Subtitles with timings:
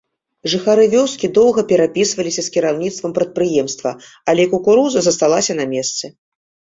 [0.51, 3.91] Жыхары вёскі доўга перапісваліся з кіраўніцтвам прадпрыемства,
[4.33, 6.05] але кукуруза засталася на месцы.